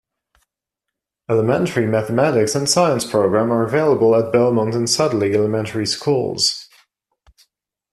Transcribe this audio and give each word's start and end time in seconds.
Elementary 1.29 1.85
Mathematics 1.85 2.55
and 2.55 2.67
Science 2.67 3.05
Program 3.05 3.51
are 3.53 3.61
available 3.63 4.15
at 4.15 4.31
Belmont 4.33 4.73
and 4.73 4.89
Sudley 4.89 5.35
elementary 5.35 5.85
Schools. 5.85 6.67